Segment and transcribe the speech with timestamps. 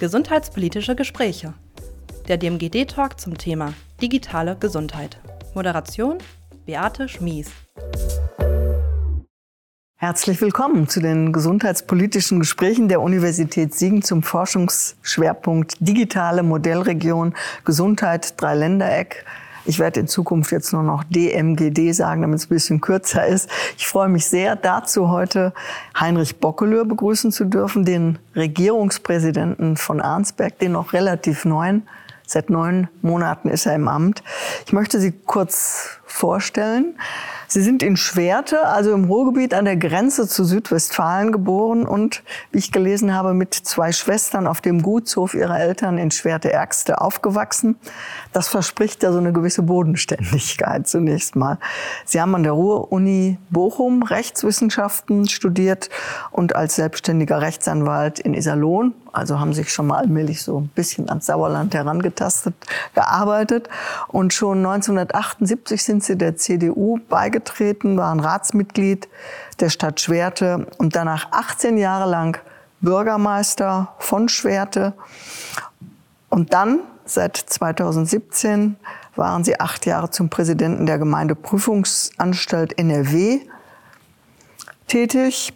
[0.00, 1.54] Gesundheitspolitische Gespräche.
[2.28, 5.18] Der DMGD-Talk zum Thema digitale Gesundheit.
[5.54, 6.18] Moderation
[6.66, 7.50] Beate Schmies.
[9.96, 17.34] Herzlich willkommen zu den gesundheitspolitischen Gesprächen der Universität Siegen zum Forschungsschwerpunkt Digitale Modellregion
[17.64, 19.24] Gesundheit Dreiländereck.
[19.68, 23.50] Ich werde in Zukunft jetzt nur noch DMGD sagen, damit es ein bisschen kürzer ist.
[23.76, 25.52] Ich freue mich sehr, dazu heute
[26.00, 31.86] Heinrich Bockelür begrüßen zu dürfen, den Regierungspräsidenten von Arnsberg, den noch relativ neuen.
[32.26, 34.22] Seit neun Monaten ist er im Amt.
[34.64, 36.94] Ich möchte Sie kurz vorstellen.
[37.50, 42.58] Sie sind in Schwerte, also im Ruhrgebiet an der Grenze zu Südwestfalen geboren und, wie
[42.58, 47.76] ich gelesen habe, mit zwei Schwestern auf dem Gutshof ihrer Eltern in Schwerte-Ärgste aufgewachsen.
[48.34, 51.58] Das verspricht ja so eine gewisse Bodenständigkeit zunächst mal.
[52.04, 55.88] Sie haben an der Ruhr-Uni Bochum Rechtswissenschaften studiert
[56.30, 61.08] und als selbstständiger Rechtsanwalt in Iserlohn, also haben sich schon mal allmählich so ein bisschen
[61.08, 62.54] ans Sauerland herangetastet,
[62.94, 63.68] gearbeitet.
[64.08, 69.08] Und schon 1978 sind Sie der CDU beigetreten beigetreten, war ein Ratsmitglied
[69.60, 72.38] der Stadt Schwerte und danach 18 Jahre lang
[72.80, 74.94] Bürgermeister von Schwerte.
[76.28, 78.76] Und dann, seit 2017,
[79.16, 83.40] waren sie acht Jahre zum Präsidenten der Gemeindeprüfungsanstalt NRW
[84.86, 85.52] tätig.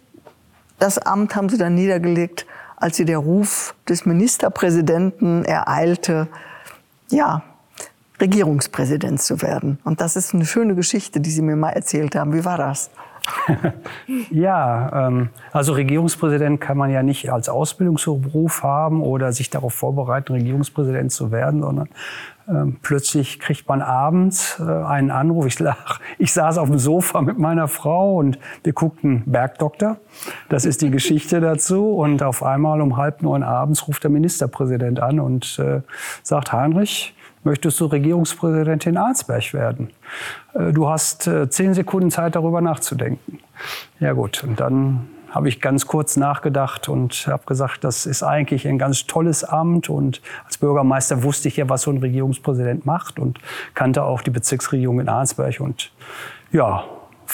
[0.79, 2.45] Das Amt haben sie dann niedergelegt,
[2.83, 6.27] als sie der Ruf des Ministerpräsidenten ereilte,
[7.09, 7.41] ja,
[8.19, 9.79] Regierungspräsident zu werden.
[9.85, 12.33] Und das ist eine schöne Geschichte, die Sie mir mal erzählt haben.
[12.33, 12.89] Wie war das?
[14.31, 20.33] ja, ähm, also Regierungspräsident kann man ja nicht als Ausbildungsberuf haben oder sich darauf vorbereiten,
[20.33, 21.89] Regierungspräsident zu werden, sondern
[22.47, 25.45] ähm, plötzlich kriegt man abends äh, einen Anruf.
[25.45, 29.97] Ich, lach, ich saß auf dem Sofa mit meiner Frau und wir guckten Bergdoktor.
[30.49, 31.93] Das ist die Geschichte dazu.
[31.93, 35.81] Und auf einmal um halb neun abends ruft der Ministerpräsident an und äh,
[36.21, 39.89] sagt, Heinrich, möchtest du Regierungspräsidentin Arnsberg werden?
[40.53, 43.39] Äh, du hast äh, zehn Sekunden Zeit, darüber nachzudenken.
[43.99, 48.67] Ja gut, und dann habe ich ganz kurz nachgedacht und habe gesagt, das ist eigentlich
[48.67, 49.89] ein ganz tolles Amt.
[49.89, 53.39] Und als Bürgermeister wusste ich ja, was so ein Regierungspräsident macht und
[53.73, 55.59] kannte auch die Bezirksregierung in Arnsberg.
[55.59, 55.91] Und
[56.51, 56.83] ja,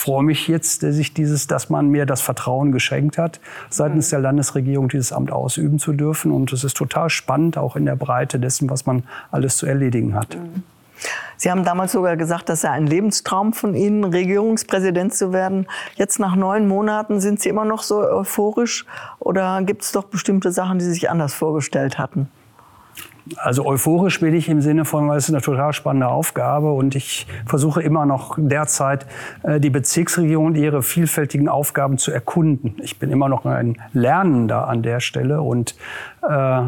[0.00, 3.38] freue mich jetzt, dass ich dieses, dass man mir das Vertrauen geschenkt hat,
[3.68, 6.32] seitens der Landesregierung dieses Amt ausüben zu dürfen.
[6.32, 10.14] Und es ist total spannend, auch in der Breite dessen, was man alles zu erledigen
[10.14, 10.38] hat.
[11.36, 15.66] Sie haben damals sogar gesagt, das sei ein Lebenstraum von Ihnen, Regierungspräsident zu werden.
[15.94, 18.84] Jetzt nach neun Monaten sind Sie immer noch so euphorisch
[19.18, 22.28] oder gibt es doch bestimmte Sachen, die Sie sich anders vorgestellt hatten?
[23.36, 26.94] Also euphorisch bin ich im Sinne von, weil es ist eine total spannende Aufgabe und
[26.94, 29.06] ich versuche immer noch derzeit
[29.42, 32.76] äh, die Bezirksregierung und ihre vielfältigen Aufgaben zu erkunden.
[32.82, 35.76] Ich bin immer noch ein Lernender an der Stelle und
[36.28, 36.62] äh,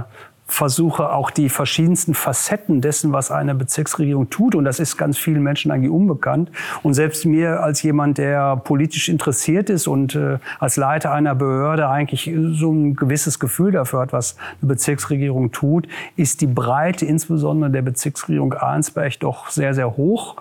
[0.52, 4.54] versuche auch die verschiedensten Facetten dessen, was eine Bezirksregierung tut.
[4.54, 6.50] Und das ist ganz vielen Menschen eigentlich unbekannt.
[6.82, 11.88] Und selbst mir als jemand, der politisch interessiert ist und äh, als Leiter einer Behörde
[11.88, 17.70] eigentlich so ein gewisses Gefühl dafür hat, was eine Bezirksregierung tut, ist die Breite insbesondere
[17.70, 20.36] der Bezirksregierung Arnsberg doch sehr, sehr hoch.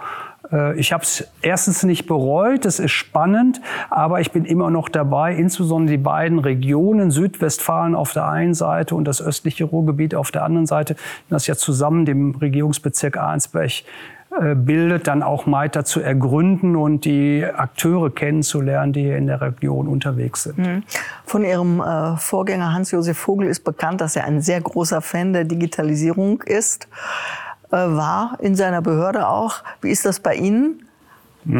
[0.51, 4.89] Äh, ich habe es erstens nicht bereut, es ist spannend, aber ich bin immer noch
[4.89, 10.31] dabei, insbesondere die beiden Regionen, Südwestfalen auf der einen Seite und das östliche Ruhrgebiet auf
[10.31, 10.95] der anderen Seite,
[11.29, 13.83] das ja zusammen dem Regierungsbezirk Arnsberg
[14.39, 19.41] äh, bildet, dann auch weiter zu ergründen und die Akteure kennenzulernen, die hier in der
[19.41, 20.57] Region unterwegs sind.
[20.57, 20.83] Mhm.
[21.25, 25.43] Von Ihrem äh, Vorgänger Hans-Josef Vogel ist bekannt, dass er ein sehr großer Fan der
[25.43, 26.87] Digitalisierung ist.
[27.71, 29.63] Äh, war in seiner Behörde auch.
[29.81, 30.87] Wie ist das bei Ihnen?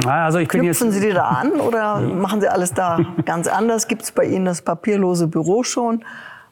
[0.06, 3.88] Also ich bin Knüpfen Sie die da an oder machen Sie alles da ganz anders?
[3.88, 6.04] Gibt es bei Ihnen das papierlose Büro schon?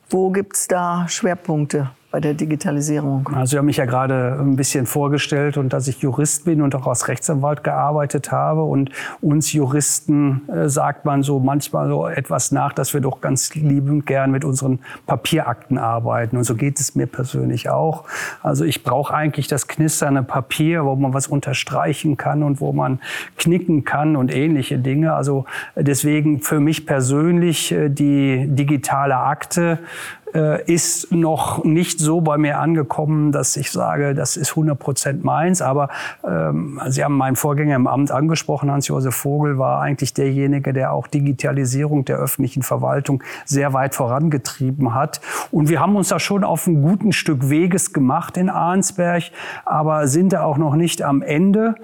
[0.10, 1.92] Wo gibt es da Schwerpunkte?
[2.12, 3.30] Bei der Digitalisierung?
[3.34, 6.74] Also Sie haben mich ja gerade ein bisschen vorgestellt und dass ich Jurist bin und
[6.74, 8.64] auch als Rechtsanwalt gearbeitet habe.
[8.64, 8.90] Und
[9.22, 14.08] uns Juristen äh, sagt man so manchmal so etwas nach, dass wir doch ganz liebend
[14.08, 16.38] gern mit unseren Papierakten arbeiten.
[16.38, 18.06] Und so geht es mir persönlich auch.
[18.42, 23.00] Also ich brauche eigentlich das knisternde Papier, wo man was unterstreichen kann und wo man
[23.38, 25.14] knicken kann und ähnliche Dinge.
[25.14, 25.46] Also
[25.76, 29.80] deswegen für mich persönlich äh, die digitale Akte
[30.66, 35.62] ist noch nicht so bei mir angekommen, dass ich sage, das ist 100 Prozent meins.
[35.62, 35.90] Aber
[36.24, 41.08] ähm, Sie haben meinen Vorgänger im Amt angesprochen, Hans-Josef Vogel war eigentlich derjenige, der auch
[41.08, 45.22] Digitalisierung der öffentlichen Verwaltung sehr weit vorangetrieben hat.
[45.52, 49.24] Und wir haben uns da schon auf ein guten Stück Weges gemacht in Arnsberg,
[49.66, 51.76] aber sind da auch noch nicht am Ende.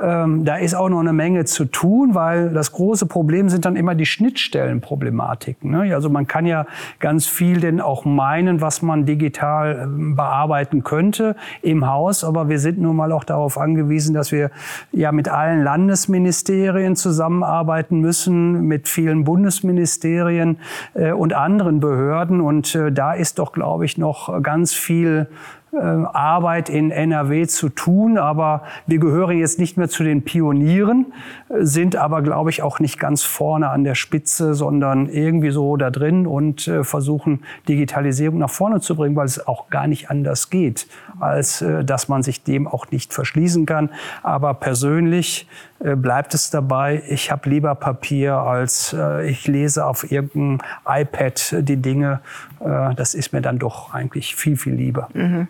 [0.00, 3.76] Ähm, da ist auch noch eine Menge zu tun, weil das große Problem sind dann
[3.76, 5.70] immer die Schnittstellenproblematiken.
[5.70, 5.94] Ne?
[5.94, 6.66] Also man kann ja
[7.00, 12.58] ganz viel denn auch meinen, was man digital ähm, bearbeiten könnte im Haus, aber wir
[12.58, 14.50] sind nun mal auch darauf angewiesen, dass wir
[14.92, 20.58] ja mit allen Landesministerien zusammenarbeiten müssen, mit vielen Bundesministerien
[20.94, 22.40] äh, und anderen Behörden.
[22.40, 25.26] Und äh, da ist doch, glaube ich, noch ganz viel
[25.76, 31.12] Arbeit in NRW zu tun, aber wir gehören jetzt nicht mehr zu den Pionieren,
[31.58, 35.90] sind aber, glaube ich, auch nicht ganz vorne an der Spitze, sondern irgendwie so da
[35.90, 40.48] drin und äh, versuchen, Digitalisierung nach vorne zu bringen, weil es auch gar nicht anders
[40.48, 40.86] geht,
[41.20, 43.90] als äh, dass man sich dem auch nicht verschließen kann.
[44.22, 45.46] Aber persönlich
[45.80, 52.18] bleibt es dabei, ich habe lieber Papier, als ich lese auf irgendeinem iPad die Dinge.
[52.58, 55.08] Das ist mir dann doch eigentlich viel, viel lieber.
[55.14, 55.46] Mhm.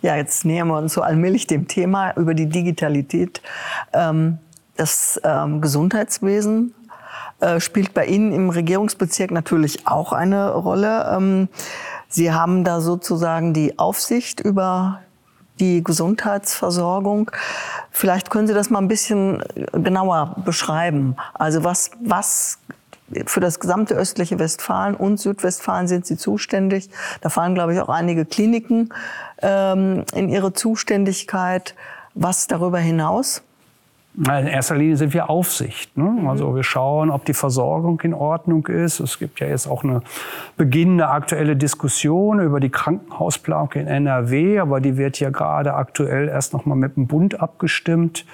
[0.00, 3.42] Ja, jetzt nähern wir uns so allmählich dem Thema über die Digitalität.
[3.92, 4.38] Ähm,
[4.76, 6.72] das ähm, Gesundheitswesen
[7.40, 11.10] äh, spielt bei Ihnen im Regierungsbezirk natürlich auch eine Rolle.
[11.16, 11.48] Ähm,
[12.08, 15.00] Sie haben da sozusagen die Aufsicht über
[15.58, 17.30] die Gesundheitsversorgung.
[17.90, 19.42] Vielleicht können Sie das mal ein bisschen
[19.72, 21.16] genauer beschreiben.
[21.34, 22.58] Also was, was
[23.26, 26.90] für das gesamte östliche Westfalen und Südwestfalen sind Sie zuständig.
[27.20, 28.90] Da fallen, glaube ich, auch einige Kliniken
[29.42, 31.74] ähm, in Ihre Zuständigkeit.
[32.14, 33.42] Was darüber hinaus?
[34.16, 35.96] In erster Linie sind wir Aufsicht.
[35.96, 36.02] Ne?
[36.02, 36.28] Mhm.
[36.28, 38.98] Also wir schauen, ob die Versorgung in Ordnung ist.
[38.98, 40.02] Es gibt ja jetzt auch eine
[40.56, 46.52] beginnende aktuelle Diskussion über die Krankenhausplanung in NRW, aber die wird ja gerade aktuell erst
[46.52, 48.26] noch mal mit dem Bund abgestimmt.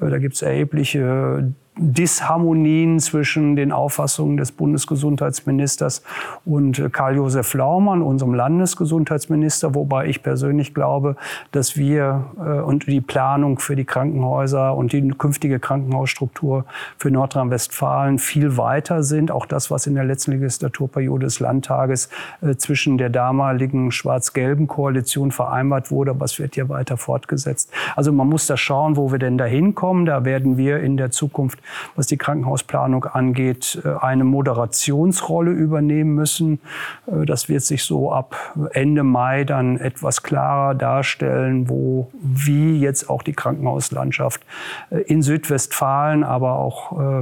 [0.00, 6.02] Äh, da gibt es erhebliche Disharmonien zwischen den Auffassungen des Bundesgesundheitsministers
[6.44, 11.16] und äh, Karl-Josef Laumann, unserem Landesgesundheitsminister, wobei ich persönlich glaube,
[11.52, 16.64] dass wir äh, und die Planung für die Krankenhäuser und die künftige Krankenhausstruktur
[16.96, 19.30] für Nordrhein-Westfalen viel weiter sind.
[19.30, 22.08] Auch das, was in der letzten Legislaturperiode des Landtages
[22.40, 27.70] äh, zwischen der damaligen schwarz-gelben Koalition vereinbart wurde, aber es wird ja weiter fortgesetzt.
[27.94, 30.06] Also man muss da schauen, wo wir denn da hinkommen.
[30.06, 31.60] Da werden wir in der Zukunft
[31.96, 36.60] was die Krankenhausplanung angeht, äh, eine Moderationsrolle übernehmen müssen.
[37.06, 38.36] Äh, das wird sich so ab
[38.72, 44.42] Ende Mai dann etwas klarer darstellen, wo, wie jetzt auch die Krankenhauslandschaft
[44.90, 46.78] äh, in Südwestfalen, aber auch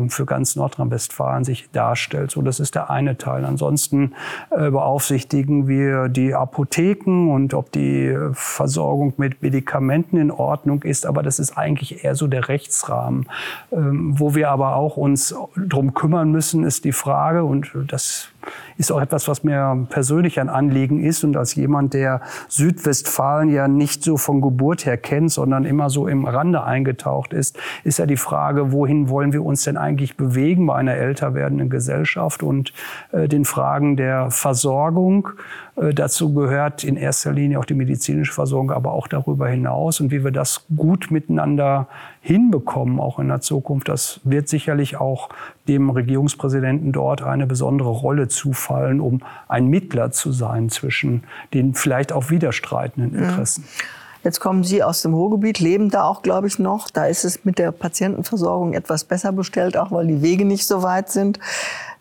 [0.08, 2.30] für ganz Nordrhein-Westfalen sich darstellt.
[2.30, 3.44] So, das ist der eine Teil.
[3.44, 4.14] Ansonsten
[4.50, 11.06] beaufsichtigen wir die Apotheken und ob die Versorgung mit Medikamenten in Ordnung ist.
[11.06, 13.26] Aber das ist eigentlich eher so der Rechtsrahmen,
[13.72, 18.28] ähm, wo wir aber auch uns drum kümmern müssen, ist die Frage, und das
[18.76, 23.68] ist auch etwas, was mir persönlich ein Anliegen ist und als jemand, der Südwestfalen ja
[23.68, 28.06] nicht so von Geburt her kennt, sondern immer so im Rande eingetaucht ist, ist ja
[28.06, 32.72] die Frage, wohin wollen wir uns denn eigentlich bewegen bei einer älter werdenden Gesellschaft und
[33.12, 35.30] äh, den Fragen der Versorgung.
[35.76, 40.10] Äh, dazu gehört in erster Linie auch die medizinische Versorgung, aber auch darüber hinaus und
[40.10, 41.88] wie wir das gut miteinander
[42.20, 43.88] hinbekommen, auch in der Zukunft.
[43.88, 45.28] Das wird sicherlich auch
[45.68, 51.24] dem Regierungspräsidenten dort eine besondere Rolle zufallen, um ein Mittler zu sein zwischen
[51.54, 53.64] den vielleicht auch widerstreitenden Interessen.
[54.26, 56.90] Jetzt kommen Sie aus dem Ruhrgebiet, leben da auch, glaube ich, noch.
[56.90, 60.82] Da ist es mit der Patientenversorgung etwas besser bestellt, auch weil die Wege nicht so
[60.82, 61.38] weit sind.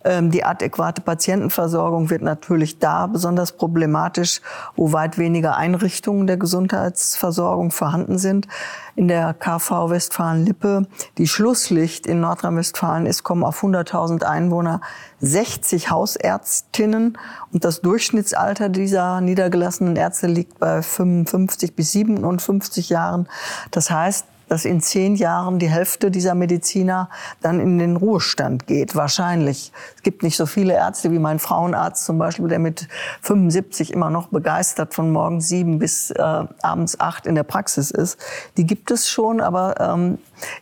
[0.05, 4.39] Ähm, die adäquate Patientenversorgung wird natürlich da besonders problematisch,
[4.75, 8.47] wo weit weniger Einrichtungen der Gesundheitsversorgung vorhanden sind.
[8.95, 14.79] In der KV Westfalen-Lippe, die Schlusslicht in Nordrhein-Westfalen ist, kommen auf 100.000 Einwohner
[15.21, 17.17] 60 Hausärztinnen
[17.51, 23.27] und das Durchschnittsalter dieser niedergelassenen Ärzte liegt bei 55 bis 57 Jahren.
[23.71, 27.09] Das heißt, dass in zehn Jahren die Hälfte dieser Mediziner
[27.41, 28.95] dann in den Ruhestand geht.
[28.95, 29.71] Wahrscheinlich.
[29.95, 32.87] Es gibt nicht so viele Ärzte wie mein Frauenarzt zum Beispiel, der mit
[33.21, 36.21] 75 immer noch begeistert von morgens sieben bis äh,
[36.61, 38.19] abends acht in der Praxis ist.
[38.57, 40.17] Die gibt es schon, aber ähm,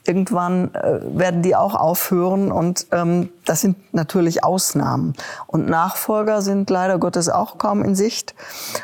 [0.06, 5.14] irgendwann äh, werden die auch aufhören und ähm, das sind natürlich Ausnahmen.
[5.48, 8.36] Und Nachfolger sind leider Gottes auch kaum in Sicht.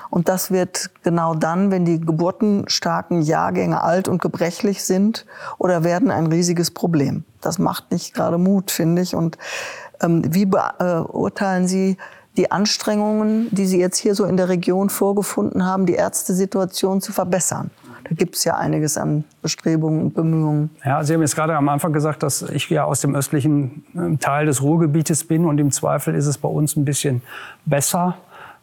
[0.10, 5.25] Und das wird genau dann, wenn die geburtenstarken Jahrgänge alt und gebrechlich sind
[5.58, 7.24] oder werden ein riesiges Problem.
[7.41, 9.15] Das macht nicht gerade Mut, finde ich.
[9.15, 9.38] Und
[10.01, 11.98] ähm, wie beurteilen Sie
[12.38, 17.12] die Anstrengungen, die Sie jetzt hier so in der Region vorgefunden haben, die Ärztesituation zu
[17.12, 17.72] verbessern?
[18.03, 20.70] Da gibt es ja einiges an Bestrebungen und Bemühungen.
[20.86, 24.20] Ja, Sie haben jetzt gerade am Anfang gesagt, dass ich ja aus dem östlichen ähm,
[24.20, 27.22] Teil des Ruhrgebietes bin und im Zweifel ist es bei uns ein bisschen
[27.65, 28.18] besser.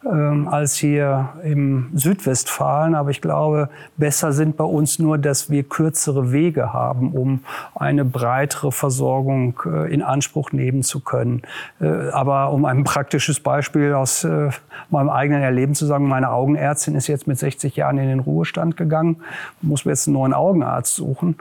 [0.05, 2.95] Ähm, als hier im Südwestfalen.
[2.95, 7.41] Aber ich glaube, besser sind bei uns nur, dass wir kürzere Wege haben, um
[7.75, 11.41] eine breitere Versorgung äh, in Anspruch nehmen zu können.
[11.81, 14.49] Äh, aber um ein praktisches Beispiel aus äh,
[14.89, 18.77] meinem eigenen Erleben zu sagen, meine Augenärztin ist jetzt mit 60 Jahren in den Ruhestand
[18.77, 19.17] gegangen,
[19.61, 21.37] muss mir jetzt einen neuen Augenarzt suchen.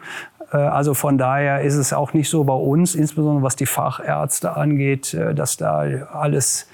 [0.53, 4.57] Äh, also von daher ist es auch nicht so bei uns, insbesondere was die Fachärzte
[4.57, 5.81] angeht, äh, dass da
[6.13, 6.69] alles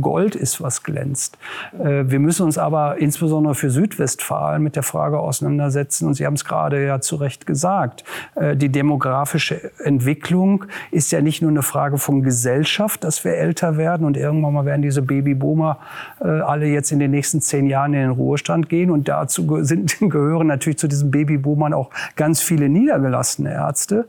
[0.00, 1.38] Gold ist, was glänzt.
[1.78, 6.34] Äh, wir müssen uns aber insbesondere für Südwestfalen mit der Frage auseinandersetzen, und Sie haben
[6.34, 11.62] es gerade ja zu Recht gesagt, äh, die demografische Entwicklung ist ja nicht nur eine
[11.62, 15.78] Frage von Gesellschaft, dass wir älter werden und irgendwann mal werden diese Babyboomer
[16.20, 19.98] äh, alle jetzt in den nächsten zehn Jahren in den Ruhestand gehen und dazu sind,
[20.00, 24.06] gehören natürlich zu diesen Babyboomern auch ganz viele niedergelassene Ärzte.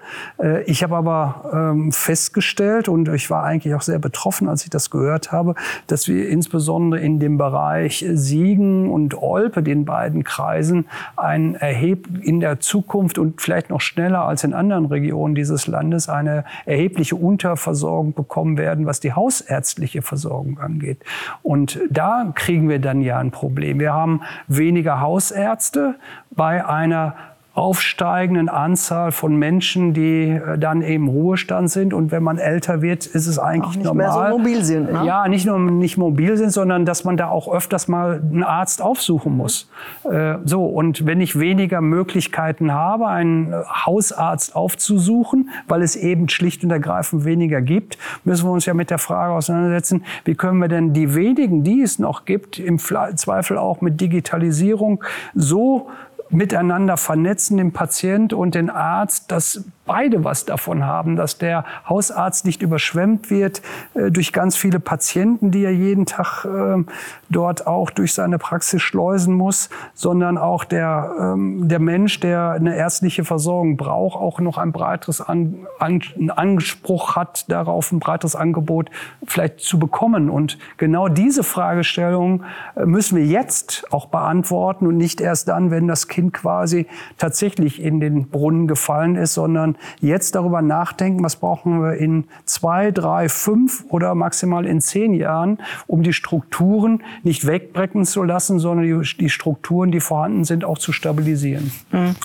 [0.66, 4.90] Ich habe aber ähm, festgestellt und ich war eigentlich auch sehr betroffen, als ich das
[4.90, 5.54] gehört habe, habe,
[5.86, 12.40] dass wir insbesondere in dem Bereich Siegen und Olpe, den beiden Kreisen, ein erheb in
[12.40, 18.14] der Zukunft und vielleicht noch schneller als in anderen Regionen dieses Landes eine erhebliche Unterversorgung
[18.14, 21.00] bekommen werden, was die hausärztliche Versorgung angeht.
[21.44, 23.80] Und da kriegen wir dann ja ein Problem.
[23.80, 25.96] Wir haben weniger Hausärzte
[26.32, 27.16] bei einer
[27.56, 31.94] aufsteigenden Anzahl von Menschen, die äh, dann eben Ruhestand sind.
[31.94, 34.24] Und wenn man älter wird, ist es eigentlich auch nicht normal.
[34.24, 35.06] Mehr so mobil sind, ne?
[35.06, 38.82] Ja, nicht nur nicht mobil sind, sondern dass man da auch öfters mal einen Arzt
[38.82, 39.70] aufsuchen muss.
[40.04, 46.62] Äh, so und wenn ich weniger Möglichkeiten habe, einen Hausarzt aufzusuchen, weil es eben schlicht
[46.66, 50.68] und ergreifend weniger gibt, müssen wir uns ja mit der Frage auseinandersetzen, wie können wir
[50.68, 55.02] denn die wenigen, die es noch gibt, im Zweifel auch mit Digitalisierung
[55.34, 55.88] so
[56.30, 62.46] miteinander vernetzen, den Patient und den Arzt, dass beide was davon haben, dass der Hausarzt
[62.46, 63.62] nicht überschwemmt wird
[63.94, 66.84] äh, durch ganz viele Patienten, die er jeden Tag äh,
[67.30, 72.76] dort auch durch seine Praxis schleusen muss, sondern auch der, ähm, der Mensch, der eine
[72.76, 76.02] ärztliche Versorgung braucht, auch noch ein breiteres An An
[76.36, 78.90] Anspruch hat darauf, ein breiteres Angebot
[79.26, 80.30] vielleicht zu bekommen.
[80.30, 82.44] Und genau diese Fragestellung
[82.76, 86.88] äh, müssen wir jetzt auch beantworten und nicht erst dann, wenn das Kind quasi
[87.18, 92.92] tatsächlich in den Brunnen gefallen ist, sondern jetzt darüber nachdenken, was brauchen wir in zwei,
[92.92, 99.02] drei, fünf oder maximal in zehn Jahren, um die Strukturen nicht wegbrechen zu lassen, sondern
[99.02, 101.72] die, die Strukturen, die vorhanden sind, auch zu stabilisieren.
[101.92, 102.16] Mhm.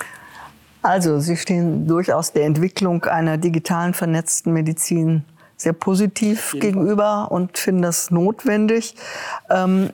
[0.83, 5.25] Also Sie stehen durchaus der Entwicklung einer digitalen vernetzten Medizin
[5.57, 8.95] sehr positiv gegenüber und finden das notwendig.
[9.51, 9.91] Ähm,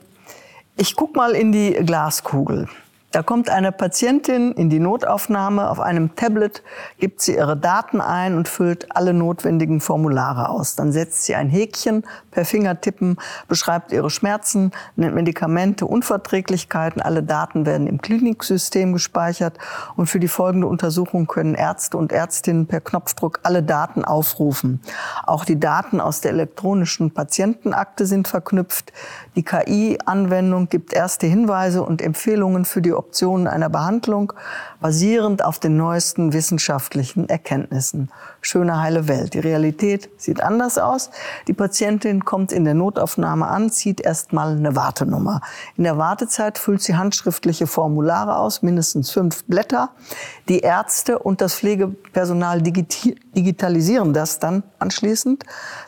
[0.77, 2.69] ich gucke mal in die Glaskugel.
[3.17, 5.71] Da kommt eine Patientin in die Notaufnahme.
[5.71, 6.61] Auf einem Tablet
[6.99, 10.75] gibt sie ihre Daten ein und füllt alle notwendigen Formulare aus.
[10.75, 17.01] Dann setzt sie ein Häkchen per Fingertippen, beschreibt ihre Schmerzen, nennt Medikamente, Unverträglichkeiten.
[17.01, 19.57] Alle Daten werden im Kliniksystem gespeichert
[19.95, 24.79] und für die folgende Untersuchung können Ärzte und Ärztinnen per Knopfdruck alle Daten aufrufen.
[25.25, 28.93] Auch die Daten aus der elektronischen Patientenakte sind verknüpft.
[29.35, 34.33] Die KI-Anwendung gibt erste Hinweise und Empfehlungen für die Optionen einer Behandlung,
[34.81, 38.11] basierend auf den neuesten wissenschaftlichen Erkenntnissen.
[38.41, 39.33] Schöne heile Welt.
[39.33, 41.09] Die Realität sieht anders aus.
[41.47, 45.41] Die Patientin kommt in der Notaufnahme an, zieht erstmal eine Wartenummer.
[45.77, 49.89] In der Wartezeit füllt sie handschriftliche Formulare aus, mindestens fünf Blätter.
[50.49, 55.43] Die Ärzte und das Pflegepersonal digitalisieren das dann anschließend.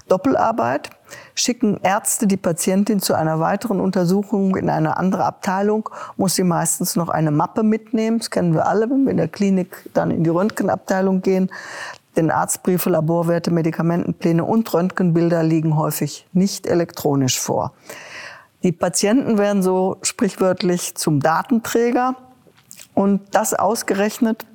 [0.08, 0.90] Doppelarbeit
[1.40, 6.96] schicken Ärzte die Patientin zu einer weiteren Untersuchung in eine andere Abteilung, muss sie meistens
[6.96, 8.20] noch eine Mappe mitnehmen.
[8.20, 11.50] Das kennen wir alle, wenn wir in der Klinik dann in die Röntgenabteilung gehen.
[12.16, 17.74] Denn Arztbriefe, Laborwerte, Medikamentenpläne und Röntgenbilder liegen häufig nicht elektronisch vor.
[18.64, 22.16] Die Patienten werden so sprichwörtlich zum Datenträger
[22.94, 24.46] und das ausgerechnet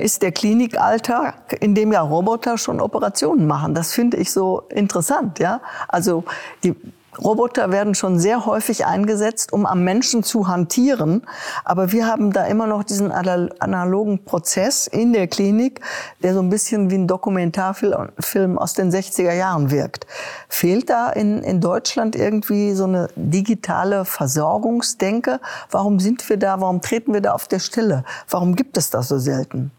[0.00, 3.74] ist der Klinikalltag, in dem ja Roboter schon Operationen machen.
[3.74, 5.60] Das finde ich so interessant, ja.
[5.88, 6.24] Also
[6.64, 6.74] die
[7.22, 11.22] Roboter werden schon sehr häufig eingesetzt, um am Menschen zu hantieren.
[11.64, 15.80] Aber wir haben da immer noch diesen analogen Prozess in der Klinik,
[16.22, 20.06] der so ein bisschen wie ein Dokumentarfilm aus den 60er Jahren wirkt.
[20.48, 25.40] Fehlt da in, in Deutschland irgendwie so eine digitale Versorgungsdenke?
[25.70, 26.60] Warum sind wir da?
[26.60, 28.04] Warum treten wir da auf der Stelle?
[28.28, 29.70] Warum gibt es das so selten?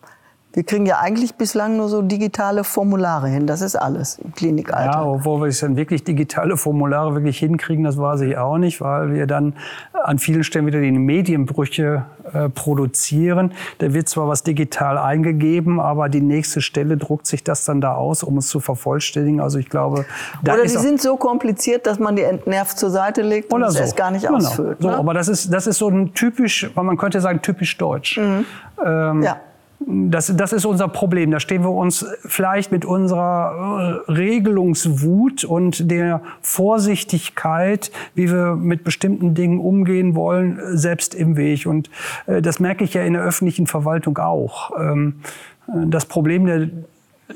[0.58, 3.46] Wir kriegen ja eigentlich bislang nur so digitale Formulare hin.
[3.46, 4.92] Das ist alles im Klinikalltag.
[4.92, 8.82] Ja, obwohl wir es dann wirklich digitale Formulare wirklich hinkriegen, das weiß ich auch nicht,
[8.82, 9.54] weil wir dann
[9.94, 13.54] an vielen Stellen wieder die Medienbrüche äh, produzieren.
[13.78, 17.94] Da wird zwar was digital eingegeben, aber die nächste Stelle druckt sich das dann da
[17.94, 19.40] aus, um es zu vervollständigen.
[19.40, 20.06] Also ich glaube,
[20.42, 23.78] da oder die sind so kompliziert, dass man die entnervt zur Seite legt und so.
[23.78, 24.38] es gar nicht genau.
[24.38, 24.82] ausfüllt.
[24.82, 24.90] Ne?
[24.90, 28.18] So, aber das ist das ist so ein typisch, man könnte sagen typisch deutsch.
[28.18, 28.46] Mhm.
[28.84, 29.38] Ähm, ja.
[29.80, 31.30] Das, das ist unser Problem.
[31.30, 38.84] Da stehen wir uns vielleicht mit unserer äh, Regelungswut und der Vorsichtigkeit, wie wir mit
[38.84, 41.68] bestimmten Dingen umgehen wollen, selbst im Weg.
[41.68, 41.92] Und
[42.26, 44.72] äh, das merke ich ja in der öffentlichen Verwaltung auch.
[44.80, 45.22] Ähm,
[45.68, 46.70] das Problem der,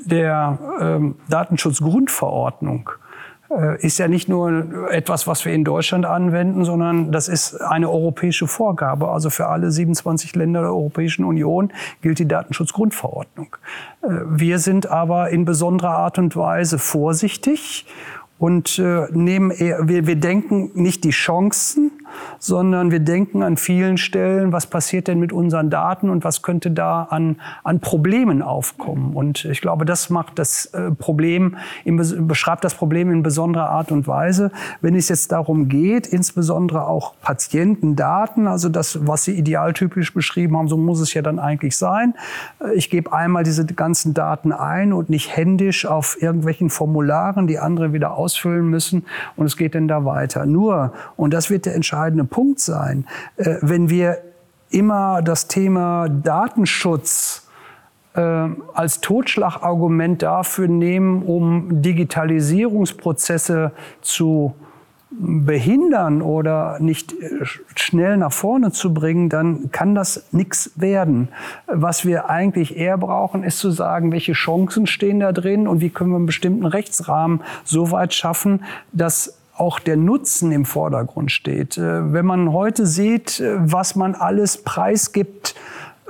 [0.04, 3.01] der ähm, Datenschutzgrundverordnung äh,
[3.80, 8.46] ist ja nicht nur etwas, was wir in Deutschland anwenden, sondern das ist eine europäische
[8.46, 9.08] Vorgabe.
[9.08, 13.56] Also für alle 27 Länder der Europäischen Union gilt die Datenschutzgrundverordnung.
[14.02, 17.86] Äh, wir sind aber in besonderer Art und Weise vorsichtig
[18.38, 21.92] und äh, nehmen eher, wir, wir denken nicht die Chancen,
[22.38, 26.70] sondern wir denken an vielen Stellen, was passiert denn mit unseren Daten und was könnte
[26.70, 29.14] da an, an Problemen aufkommen.
[29.14, 34.06] Und ich glaube, das macht das äh, Problem, beschreibt das Problem in besonderer Art und
[34.08, 34.50] Weise.
[34.80, 40.68] Wenn es jetzt darum geht, insbesondere auch Patientendaten, also das, was Sie idealtypisch beschrieben haben,
[40.68, 42.14] so muss es ja dann eigentlich sein.
[42.60, 47.58] Äh, ich gebe einmal diese ganzen Daten ein und nicht händisch auf irgendwelchen Formularen, die
[47.58, 49.04] andere wieder aus ausfüllen müssen
[49.36, 50.46] und es geht dann da weiter.
[50.46, 53.06] Nur, und das wird der entscheidende Punkt sein,
[53.36, 54.18] äh, wenn wir
[54.70, 57.48] immer das Thema Datenschutz
[58.14, 58.20] äh,
[58.74, 64.54] als Totschlagargument dafür nehmen, um Digitalisierungsprozesse zu
[65.10, 67.44] behindern oder nicht äh,
[67.76, 71.28] schnell nach vorne zu bringen, dann kann das nichts werden.
[71.66, 75.90] Was wir eigentlich eher brauchen, ist zu sagen, welche Chancen stehen da drin und wie
[75.90, 81.78] können wir einen bestimmten Rechtsrahmen so weit schaffen, dass auch der Nutzen im Vordergrund steht.
[81.78, 85.54] Äh, wenn man heute sieht, äh, was man alles preisgibt,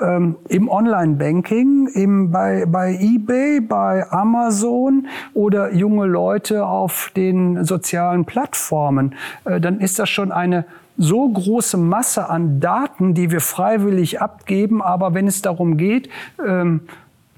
[0.00, 9.14] ähm, im Online-Banking, bei, bei eBay, bei Amazon oder junge Leute auf den sozialen Plattformen,
[9.44, 10.64] äh, dann ist das schon eine
[10.96, 14.80] so große Masse an Daten, die wir freiwillig abgeben.
[14.80, 16.08] Aber wenn es darum geht,
[16.46, 16.80] ähm,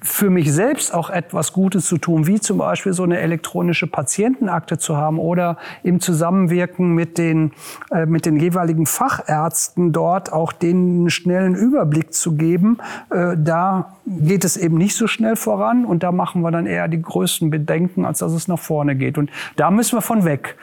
[0.04, 4.76] für mich selbst auch etwas Gutes zu tun, wie zum Beispiel so eine elektronische Patientenakte
[4.76, 7.52] zu haben oder im Zusammenwirken mit den,
[7.90, 12.78] äh, mit den jeweiligen Fachärzten dort auch den schnellen Überblick zu geben.
[13.10, 16.86] Äh, da geht es eben nicht so schnell voran und da machen wir dann eher
[16.88, 19.16] die größten Bedenken, als dass es nach vorne geht.
[19.16, 20.56] Und da müssen wir von weg.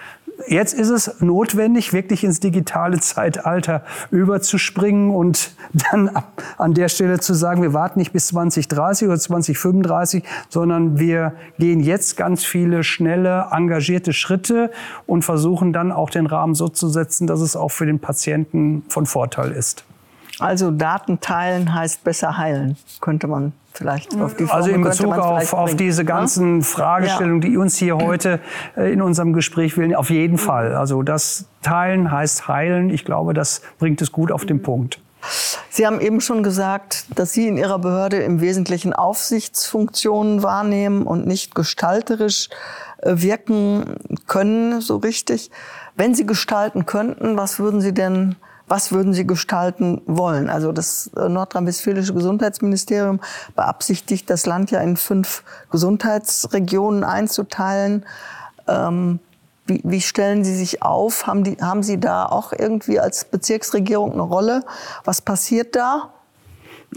[0.47, 5.56] Jetzt ist es notwendig, wirklich ins digitale Zeitalter überzuspringen und
[5.91, 6.12] dann
[6.58, 11.80] an der Stelle zu sagen, wir warten nicht bis 2030 oder 2035, sondern wir gehen
[11.80, 14.71] jetzt ganz viele schnelle, engagierte Schritte
[15.06, 18.84] und versuchen dann auch den Rahmen so zu setzen, dass es auch für den Patienten
[18.89, 19.84] von Vorteil ist.
[20.41, 25.13] Also Daten teilen heißt besser heilen, könnte man vielleicht auf die Formel Also in Bezug
[25.13, 26.65] auf, auf diese ganzen ja?
[26.65, 28.39] Fragestellungen, die uns hier heute
[28.75, 30.75] äh, in unserem Gespräch wählen, auf jeden Fall.
[30.75, 32.89] Also das Teilen heißt heilen.
[32.89, 34.99] Ich glaube, das bringt es gut auf den Punkt.
[35.69, 41.27] Sie haben eben schon gesagt, dass Sie in Ihrer Behörde im Wesentlichen Aufsichtsfunktionen wahrnehmen und
[41.27, 42.49] nicht gestalterisch
[42.97, 45.51] äh, wirken können, so richtig.
[45.95, 48.36] Wenn Sie gestalten könnten, was würden Sie denn
[48.71, 50.49] was würden Sie gestalten wollen?
[50.49, 53.19] Also das äh, nordrhein-westfälische Gesundheitsministerium
[53.53, 58.05] beabsichtigt, das Land ja in fünf Gesundheitsregionen einzuteilen.
[58.69, 59.19] Ähm,
[59.65, 61.27] wie, wie, stellen Sie sich auf?
[61.27, 64.63] Haben, die, haben Sie da auch irgendwie als Bezirksregierung eine Rolle?
[65.03, 66.13] Was passiert da?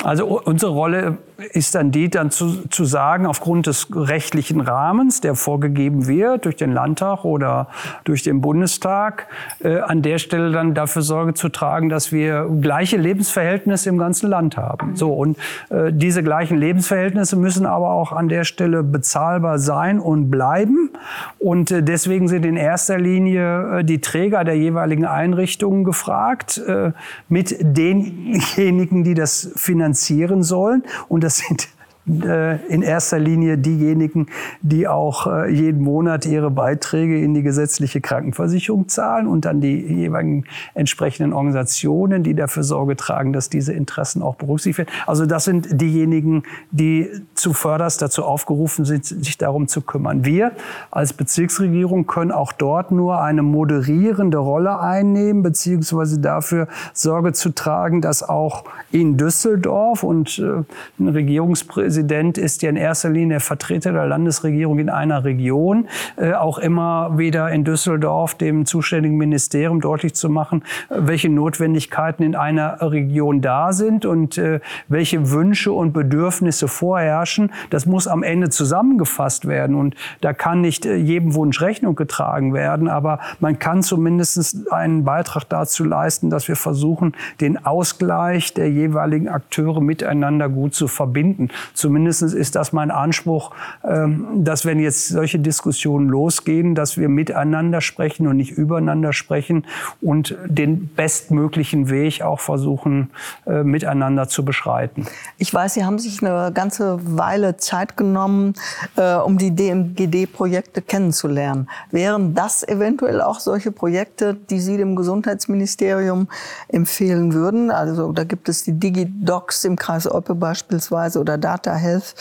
[0.05, 1.19] Also unsere Rolle
[1.53, 6.57] ist dann die, dann zu, zu sagen, aufgrund des rechtlichen Rahmens, der vorgegeben wird durch
[6.57, 7.69] den Landtag oder
[8.05, 9.27] durch den Bundestag,
[9.61, 14.29] äh, an der Stelle dann dafür Sorge zu tragen, dass wir gleiche Lebensverhältnisse im ganzen
[14.29, 14.97] Land haben.
[14.97, 15.39] So und
[15.71, 20.91] äh, diese gleichen Lebensverhältnisse müssen aber auch an der Stelle bezahlbar sein und bleiben.
[21.39, 26.93] Und äh, deswegen sind in erster Linie äh, die Träger der jeweiligen Einrichtungen gefragt, äh,
[27.29, 30.83] mit denjenigen, die das finanzieren sollen.
[31.09, 31.74] Und das sind äh,
[32.07, 34.27] in erster Linie diejenigen,
[34.61, 39.81] die auch äh, jeden Monat ihre Beiträge in die gesetzliche Krankenversicherung zahlen und dann die
[39.81, 45.03] jeweiligen entsprechenden Organisationen, die dafür Sorge tragen, dass diese Interessen auch berücksichtigt werden.
[45.07, 50.27] Also das sind diejenigen, die zuvörderst dazu aufgerufen sind, sich darum zu kümmern.
[50.27, 50.53] Wir
[50.91, 58.03] als Bezirksregierung können auch dort nur eine moderierende Rolle einnehmen, beziehungsweise dafür Sorge zu tragen,
[58.03, 60.65] dass auch in Düsseldorf und äh,
[60.99, 66.59] ein Regierungspräsident ist ja in erster Linie Vertreter der Landesregierung in einer Region, äh, auch
[66.59, 72.79] immer wieder in Düsseldorf dem zuständigen Ministerium deutlich zu machen, äh, welche Notwendigkeiten in einer
[72.81, 77.53] Region da sind und äh, welche Wünsche und Bedürfnisse vorherrschen.
[77.71, 82.55] Das muss am Ende zusammengefasst werden und da kann nicht äh, jedem Wunsch Rechnung getragen
[82.55, 88.71] werden, aber man kann zumindest einen Beitrag dazu leisten, dass wir versuchen, den Ausgleich der
[88.71, 91.49] jeweiligen Akteure miteinander gut zu verbinden.
[91.85, 93.51] Zumindest ist das mein Anspruch,
[93.87, 99.67] ähm, dass wenn jetzt solche Diskussionen losgehen, dass wir miteinander sprechen und nicht übereinander sprechen
[100.01, 103.11] und den bestmöglichen Weg auch versuchen,
[103.47, 105.07] äh, miteinander zu beschreiten.
[105.37, 108.55] Ich weiß, Sie haben sich eine ganze Weile Zeit genommen,
[108.97, 111.69] äh, um die DMGD-Projekte kennenzulernen.
[111.91, 116.29] Wären das eventuell auch solche Projekte, die Sie dem Gesundheitsministerium
[116.69, 117.71] empfehlen würden?
[117.71, 122.15] Also da gibt es die DigiDocs im Kreis Olpe beispielsweise oder Data Health.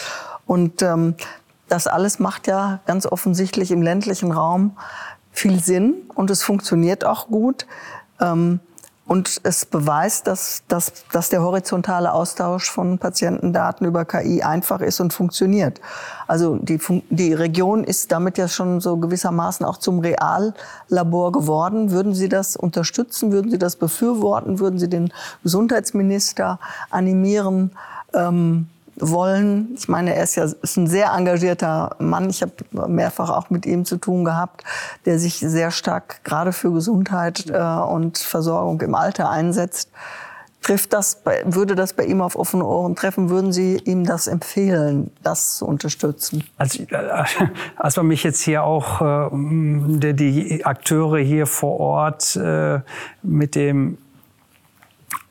[0.46, 1.16] Und ähm,
[1.70, 4.78] das alles macht ja ganz offensichtlich im ländlichen Raum
[5.32, 7.66] viel Sinn und es funktioniert auch gut.
[8.20, 8.60] Ähm,
[9.06, 15.02] und es beweist, dass, dass, dass der horizontale Austausch von Patientendaten über KI einfach ist
[15.02, 15.82] und funktioniert.
[16.26, 21.92] Also die, die Region ist damit ja schon so gewissermaßen auch zum Reallabor geworden.
[21.92, 23.34] Würden Sie das unterstützen?
[23.34, 24.60] Würden Sie das befürworten?
[24.60, 25.12] Würden Sie den
[25.44, 27.72] Gesundheitsminister animieren,
[28.14, 29.74] ähm, wollen.
[29.76, 32.30] Ich meine, er ist ja ist ein sehr engagierter Mann.
[32.30, 32.54] Ich habe
[32.88, 34.64] mehrfach auch mit ihm zu tun gehabt,
[35.06, 39.90] der sich sehr stark gerade für Gesundheit äh, und Versorgung im Alter einsetzt.
[40.62, 43.30] Trifft das, würde das bei ihm auf offene Ohren treffen?
[43.30, 46.46] Würden Sie ihm das empfehlen, das zu unterstützen?
[46.58, 47.26] Also, äh,
[47.76, 52.80] als man mich jetzt hier auch äh, die, die Akteure hier vor Ort äh,
[53.24, 53.98] mit dem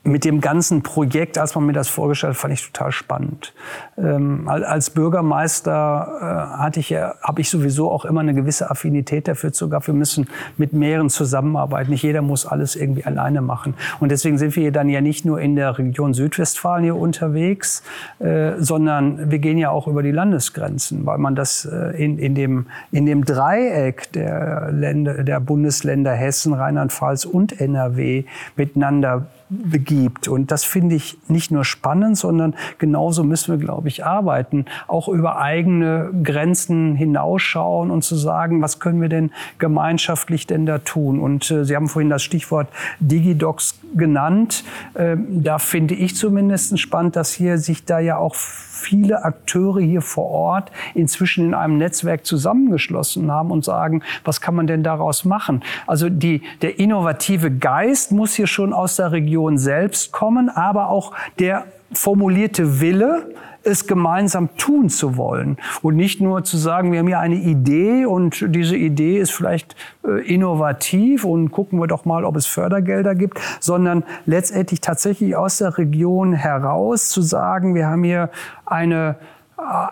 [0.05, 3.53] mit dem ganzen Projekt, als man mir das vorgestellt hat, fand ich total spannend.
[3.97, 9.29] Ähm, als Bürgermeister äh, hatte ich ja, habe ich sowieso auch immer eine gewisse Affinität
[9.29, 9.85] dafür sogar.
[9.87, 11.91] Wir müssen mit mehreren zusammenarbeiten.
[11.91, 13.75] Nicht jeder muss alles irgendwie alleine machen.
[14.01, 17.81] Und deswegen sind wir dann ja nicht nur in der Region Südwestfalen hier unterwegs,
[18.19, 22.35] äh, sondern wir gehen ja auch über die Landesgrenzen, weil man das äh, in, in,
[22.35, 28.25] dem, in dem Dreieck der Länder, der Bundesländer Hessen, Rheinland-Pfalz und NRW
[28.57, 30.27] miteinander begibt.
[30.27, 34.65] Und das finde ich nicht nur spannend, sondern genauso müssen wir, glaube ich, arbeiten.
[34.87, 40.79] Auch über eigene Grenzen hinausschauen und zu sagen, was können wir denn gemeinschaftlich denn da
[40.79, 41.19] tun?
[41.19, 42.67] Und äh, Sie haben vorhin das Stichwort
[42.99, 44.63] Digidocs genannt.
[44.93, 50.01] Äh, da finde ich zumindest spannend, dass hier sich da ja auch viele Akteure hier
[50.01, 55.25] vor Ort inzwischen in einem Netzwerk zusammengeschlossen haben und sagen, was kann man denn daraus
[55.25, 55.63] machen?
[55.87, 61.13] Also die, der innovative Geist muss hier schon aus der Region selbst kommen, aber auch
[61.39, 63.27] der formulierte Wille,
[63.63, 65.57] es gemeinsam tun zu wollen.
[65.81, 69.75] Und nicht nur zu sagen, wir haben hier eine Idee und diese Idee ist vielleicht
[70.05, 75.57] äh, innovativ und gucken wir doch mal, ob es Fördergelder gibt, sondern letztendlich tatsächlich aus
[75.57, 78.29] der Region heraus zu sagen, wir haben hier
[78.65, 79.15] eine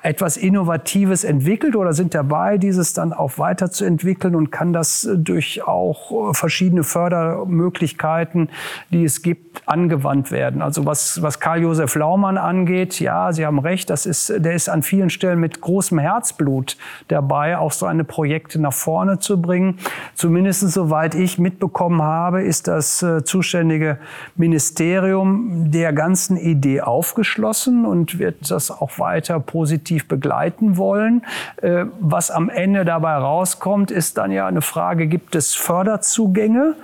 [0.03, 5.63] etwas Innovatives entwickelt oder sind dabei, dieses dann auch weiterzuentwickeln und kann das äh, durch
[5.63, 8.49] auch äh, verschiedene Fördermöglichkeiten,
[8.89, 10.61] die es gibt, angewandt werden.
[10.61, 14.83] Also was, was Karl-Josef Laumann angeht, ja, Sie haben recht, das ist, der ist an
[14.83, 19.77] vielen Stellen mit großem Herzblut dabei, auch so eine Projekte nach vorne zu bringen.
[20.15, 23.97] Zumindest soweit ich mitbekommen habe, ist das äh, zuständige
[24.35, 29.60] Ministerium der ganzen Idee aufgeschlossen und wird das auch weiter positiv
[30.07, 31.23] begleiten wollen.
[31.61, 36.75] Äh, was am Ende dabei rauskommt, ist dann ja eine Frage, gibt es Förderzugänge,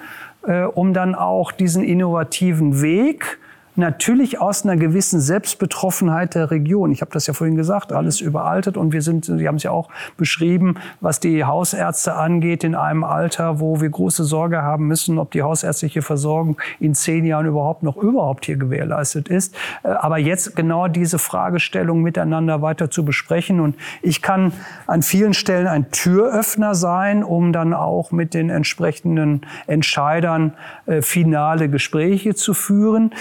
[0.46, 3.40] äh, um dann auch diesen innovativen Weg
[3.78, 6.92] natürlich aus einer gewissen Selbstbetroffenheit der Region.
[6.92, 9.72] Ich habe das ja vorhin gesagt, alles überaltet und wir sind, Sie haben es ja
[9.72, 15.20] auch beschrieben, was die Hausärzte angeht, in einem Alter, wo wir große Sorge haben müssen,
[15.20, 19.56] ob die hausärztliche Versorgung in zehn Jahren überhaupt noch überhaupt hier gewährleistet ist.
[19.84, 24.54] Äh, aber jetzt genau diese Fragestellung miteinander weiter zu besprechen und ich kann
[24.88, 30.54] an vielen Stellen ein Türöffner sein, um dann auch mit den entsprechenden Entscheidern
[30.86, 33.12] äh, finale Gespräche zu führen.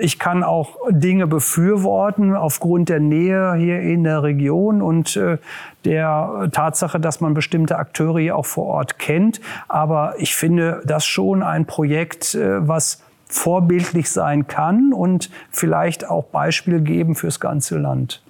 [0.00, 5.36] Ich kann auch Dinge befürworten aufgrund der Nähe hier in der Region und äh,
[5.84, 9.40] der Tatsache, dass man bestimmte Akteure hier auch vor Ort kennt.
[9.68, 16.24] Aber ich finde das schon ein Projekt, äh, was vorbildlich sein kann und vielleicht auch
[16.24, 18.22] Beispiel geben fürs ganze Land.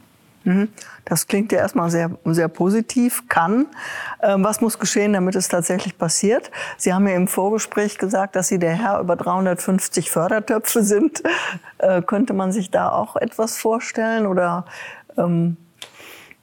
[0.45, 0.69] Mhm.
[1.05, 3.67] Das klingt ja erstmal sehr, sehr positiv, kann.
[4.23, 6.51] Ähm, was muss geschehen, damit es tatsächlich passiert?
[6.77, 11.23] Sie haben ja im Vorgespräch gesagt, dass Sie der Herr über 350 Fördertöpfe sind.
[11.79, 14.65] Äh, könnte man sich da auch etwas vorstellen oder
[15.17, 15.57] ähm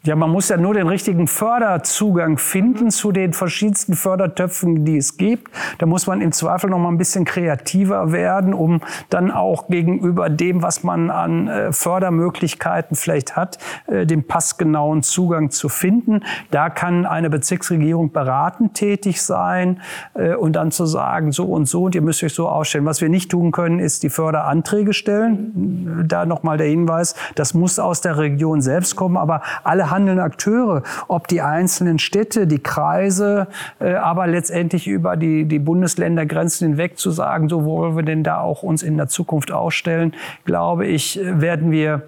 [0.07, 5.17] ja, man muss ja nur den richtigen Förderzugang finden zu den verschiedensten Fördertöpfen, die es
[5.17, 5.51] gibt.
[5.79, 10.29] Da muss man im Zweifel noch mal ein bisschen kreativer werden, um dann auch gegenüber
[10.29, 16.21] dem, was man an äh, Fördermöglichkeiten vielleicht hat, äh, den passgenauen Zugang zu finden.
[16.51, 19.81] Da kann eine Bezirksregierung beratend tätig sein
[20.13, 22.85] äh, und dann zu sagen, so und so und ihr müsst euch so ausstellen.
[22.85, 26.05] Was wir nicht tun können, ist die Förderanträge stellen.
[26.07, 30.23] Da noch mal der Hinweis, das muss aus der Region selbst kommen, aber alle handelnden
[30.23, 33.47] Akteure, ob die einzelnen Städte, die Kreise,
[33.79, 38.39] äh, aber letztendlich über die, die Bundesländergrenzen hinweg zu sagen, so wollen wir denn da
[38.39, 40.13] auch uns in der Zukunft ausstellen,
[40.45, 42.03] glaube ich, äh, werden wir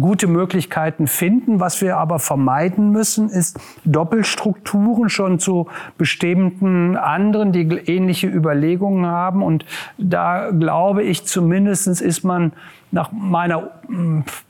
[0.00, 1.60] gute Möglichkeiten finden.
[1.60, 9.42] Was wir aber vermeiden müssen, ist Doppelstrukturen schon zu bestimmten anderen, die ähnliche Überlegungen haben.
[9.42, 9.64] Und
[9.96, 12.52] da glaube ich zumindest ist man
[12.90, 13.70] nach meiner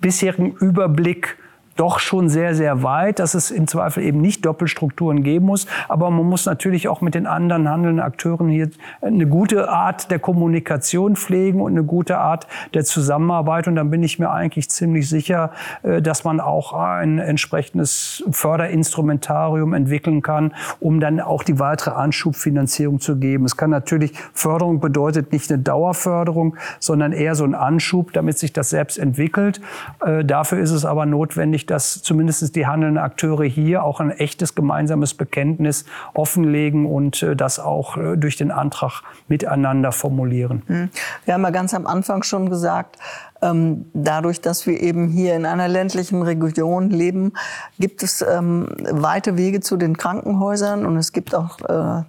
[0.00, 1.36] bisherigen Überblick
[1.78, 5.66] doch schon sehr, sehr weit, dass es im Zweifel eben nicht Doppelstrukturen geben muss.
[5.88, 8.68] Aber man muss natürlich auch mit den anderen handelnden Akteuren hier
[9.00, 13.68] eine gute Art der Kommunikation pflegen und eine gute Art der Zusammenarbeit.
[13.68, 15.52] Und dann bin ich mir eigentlich ziemlich sicher,
[15.84, 22.98] äh, dass man auch ein entsprechendes Förderinstrumentarium entwickeln kann, um dann auch die weitere Anschubfinanzierung
[22.98, 23.44] zu geben.
[23.44, 28.52] Es kann natürlich, Förderung bedeutet nicht eine Dauerförderung, sondern eher so ein Anschub, damit sich
[28.52, 29.60] das selbst entwickelt.
[30.04, 34.54] Äh, dafür ist es aber notwendig, dass zumindest die handelnden Akteure hier auch ein echtes
[34.54, 40.62] gemeinsames Bekenntnis offenlegen und äh, das auch äh, durch den Antrag miteinander formulieren.
[40.66, 40.90] Hm.
[41.24, 42.96] Wir haben ja ganz am Anfang schon gesagt,
[43.40, 47.32] ähm, dadurch, dass wir eben hier in einer ländlichen Region leben,
[47.78, 52.02] gibt es ähm, weite Wege zu den Krankenhäusern und es gibt auch äh,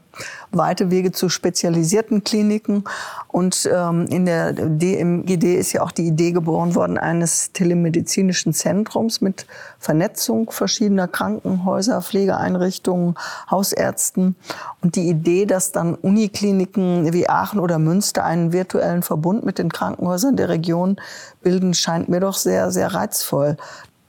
[0.52, 2.84] weite Wege zu spezialisierten Kliniken.
[3.28, 9.22] Und ähm, in der DMGD ist ja auch die Idee geboren worden eines telemedizinischen Zentrums
[9.22, 9.46] mit
[9.80, 13.16] Vernetzung verschiedener Krankenhäuser, Pflegeeinrichtungen,
[13.50, 14.36] Hausärzten.
[14.82, 19.72] Und die Idee, dass dann Unikliniken wie Aachen oder Münster einen virtuellen Verbund mit den
[19.72, 20.98] Krankenhäusern der Region
[21.42, 23.58] bilden, scheint mir doch sehr, sehr reizvoll.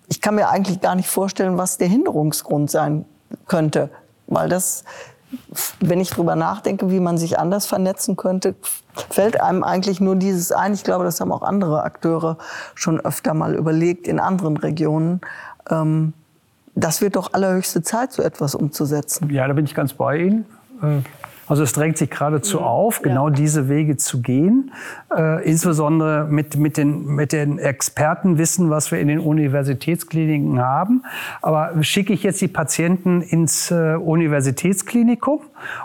[0.08, 3.04] Ich kann mir eigentlich gar nicht vorstellen, was der Hinderungsgrund sein
[3.46, 3.90] könnte,
[4.26, 4.84] weil das
[5.80, 8.54] wenn ich drüber nachdenke, wie man sich anders vernetzen könnte,
[9.10, 10.74] fällt einem eigentlich nur dieses ein.
[10.74, 12.38] Ich glaube, das haben auch andere Akteure
[12.74, 15.20] schon öfter mal überlegt in anderen Regionen.
[15.70, 16.12] Ähm,
[16.74, 19.30] das wird doch allerhöchste Zeit, so etwas umzusetzen.
[19.30, 20.46] Ja, da bin ich ganz bei Ihnen.
[21.50, 23.34] Also es drängt sich geradezu auf, genau ja.
[23.34, 24.70] diese Wege zu gehen,
[25.12, 31.02] äh, insbesondere mit, mit, den, mit den Expertenwissen, was wir in den Universitätskliniken haben.
[31.42, 35.40] Aber schicke ich jetzt die Patienten ins äh, Universitätsklinikum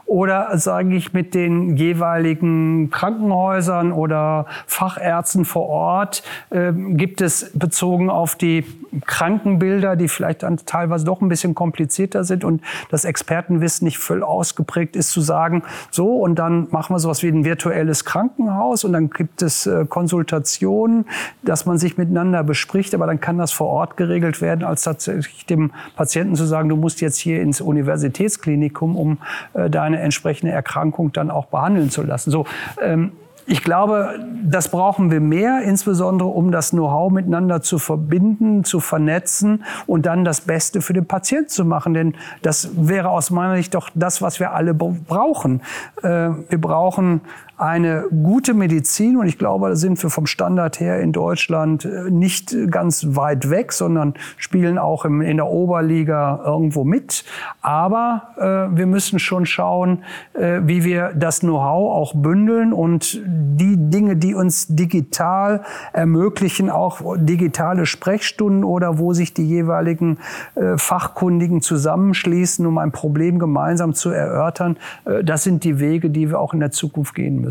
[0.05, 8.11] oder sage ich mit den jeweiligen Krankenhäusern oder Fachärzten vor Ort, äh, gibt es bezogen
[8.11, 8.65] auf die
[9.05, 14.23] Krankenbilder, die vielleicht dann teilweise doch ein bisschen komplizierter sind und das Expertenwissen nicht voll
[14.23, 18.93] ausgeprägt ist, zu sagen, so und dann machen wir sowas wie ein virtuelles Krankenhaus und
[18.93, 21.05] dann gibt es äh, Konsultationen,
[21.43, 25.45] dass man sich miteinander bespricht, aber dann kann das vor Ort geregelt werden, als tatsächlich
[25.45, 29.17] dem Patienten zu sagen, du musst jetzt hier ins Universitätsklinikum, um
[29.53, 32.31] äh, deine entsprechende Erkrankung dann auch behandeln zu lassen.
[32.31, 32.45] So,
[32.81, 33.11] ähm,
[33.47, 39.63] ich glaube, das brauchen wir mehr, insbesondere um das Know-how miteinander zu verbinden, zu vernetzen
[39.85, 41.93] und dann das Beste für den Patienten zu machen.
[41.93, 45.61] Denn das wäre aus meiner Sicht doch das, was wir alle brauchen.
[46.01, 47.21] Äh, wir brauchen
[47.57, 52.09] eine gute Medizin und ich glaube, da sind wir vom Standard her in Deutschland äh,
[52.09, 57.23] nicht ganz weit weg, sondern spielen auch im, in der Oberliga irgendwo mit.
[57.61, 63.77] Aber äh, wir müssen schon schauen, äh, wie wir das Know-how auch bündeln und die
[63.77, 65.63] Dinge, die uns digital
[65.93, 70.17] ermöglichen, auch digitale Sprechstunden oder wo sich die jeweiligen
[70.55, 76.29] äh, Fachkundigen zusammenschließen, um ein Problem gemeinsam zu erörtern, äh, das sind die Wege, die
[76.29, 77.44] wir auch in der Zukunft gehen müssen.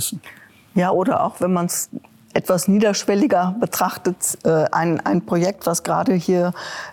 [0.75, 1.91] Ja, oder auch wenn man es
[2.35, 6.53] etwas niederschwelliger betrachtet, äh, ein, ein Projekt, was gerade hier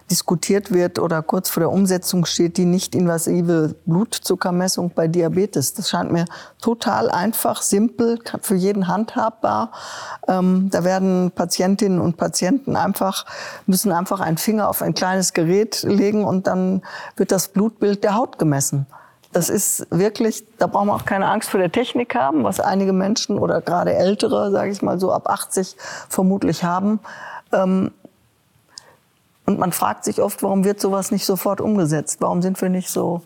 [0.10, 5.74] diskutiert wird oder kurz vor der Umsetzung steht, die nicht-invasive Blutzuckermessung bei Diabetes.
[5.74, 6.26] Das scheint mir
[6.62, 9.72] total einfach, simpel, für jeden handhabbar.
[10.28, 13.26] Ähm, da werden Patientinnen und Patienten einfach,
[13.66, 16.84] müssen einfach einen Finger auf ein kleines Gerät legen und dann
[17.16, 18.86] wird das Blutbild der Haut gemessen.
[19.34, 22.94] Das ist wirklich, da brauchen wir auch keine Angst vor der Technik haben, was einige
[22.94, 25.78] Menschen oder gerade Ältere, sage ich mal so ab 80
[26.10, 27.00] vermutlich haben.
[27.54, 27.92] Ähm,
[29.46, 32.22] Und man fragt sich oft, warum wird sowas nicht sofort umgesetzt?
[32.22, 33.22] Warum sind wir nicht so